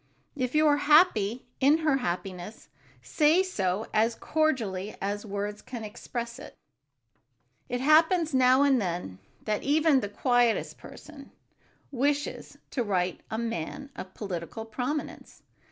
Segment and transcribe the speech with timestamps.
[0.35, 2.69] If you are happy in her happiness,
[3.03, 6.55] say so as cordially as words can express it.
[7.69, 11.31] It happens now and then that even the quietest person
[11.91, 15.43] wishes to write to a man of political prominence.